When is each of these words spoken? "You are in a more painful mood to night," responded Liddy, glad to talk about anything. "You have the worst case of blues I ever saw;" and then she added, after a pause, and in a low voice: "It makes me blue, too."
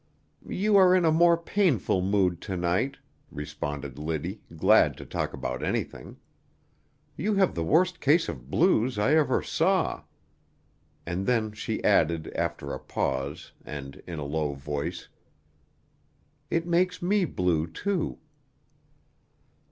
"You 0.49 0.77
are 0.77 0.95
in 0.95 1.05
a 1.05 1.11
more 1.11 1.37
painful 1.37 2.01
mood 2.01 2.41
to 2.41 2.57
night," 2.57 2.97
responded 3.29 3.99
Liddy, 3.99 4.41
glad 4.57 4.97
to 4.97 5.05
talk 5.05 5.31
about 5.31 5.61
anything. 5.61 6.17
"You 7.15 7.35
have 7.35 7.53
the 7.53 7.63
worst 7.63 8.01
case 8.01 8.27
of 8.27 8.49
blues 8.49 8.97
I 8.97 9.13
ever 9.13 9.43
saw;" 9.43 10.01
and 11.05 11.27
then 11.27 11.51
she 11.51 11.83
added, 11.83 12.31
after 12.33 12.73
a 12.73 12.79
pause, 12.79 13.51
and 13.63 14.01
in 14.07 14.17
a 14.17 14.25
low 14.25 14.53
voice: 14.53 15.07
"It 16.49 16.65
makes 16.65 17.03
me 17.03 17.23
blue, 17.25 17.67
too." 17.67 18.17